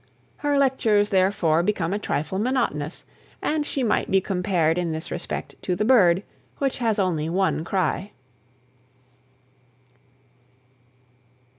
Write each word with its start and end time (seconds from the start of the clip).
Her 0.37 0.57
lectures, 0.57 1.11
therefore, 1.11 1.61
become 1.61 1.93
a 1.93 1.99
trifle 1.99 2.39
monotonous, 2.39 3.05
and 3.39 3.67
she 3.67 3.83
might 3.83 4.09
be 4.09 4.19
compared 4.19 4.79
in 4.79 4.93
this 4.93 5.11
respect 5.11 5.53
to 5.61 5.75
the 5.75 5.85
bird 5.85 6.23
which 6.57 6.79
has 6.79 6.97
only 6.97 7.29
one 7.29 7.63
cry. 7.63 8.11